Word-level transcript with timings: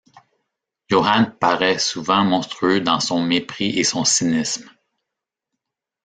Johan 0.89 1.25
paraît 1.37 1.77
souvent 1.77 2.23
monstrueux 2.23 2.81
dans 2.81 2.99
son 2.99 3.21
mépris 3.21 3.77
et 3.77 3.83
son 3.83 4.03
cynisme. 4.03 4.67